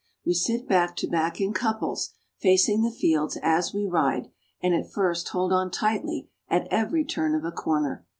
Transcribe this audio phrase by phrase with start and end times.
[0.25, 2.09] We sit back to back in couples,
[2.39, 7.35] facing the fields as we ride, and at first hold on tightly at every turn
[7.35, 8.03] of a corner.